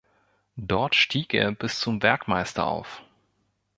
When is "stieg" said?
0.95-1.31